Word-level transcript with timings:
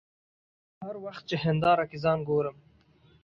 هر 0.83 0.95
وخت 1.05 1.23
چې 1.29 1.35
هنداره 1.43 1.85
کې 1.89 1.97
ځان 2.03 2.19
ته 2.21 2.25
ګورم. 2.29 2.57